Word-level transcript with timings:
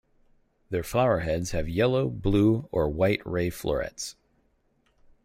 Their 0.71 0.81
flower 0.81 1.19
heads 1.19 1.51
have 1.51 1.69
yellow, 1.69 2.09
blue, 2.09 2.67
or 2.71 2.89
white 2.89 3.21
ray 3.23 3.51
florets. 3.51 4.15